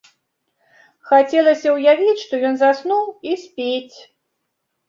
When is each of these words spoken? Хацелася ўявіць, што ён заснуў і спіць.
Хацелася 1.09 1.69
ўявіць, 1.77 2.17
што 2.23 2.33
ён 2.49 2.57
заснуў 2.63 3.05
і 3.33 3.37
спіць. 3.43 3.97